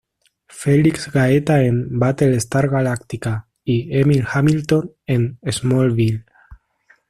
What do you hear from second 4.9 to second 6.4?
en "Smallville".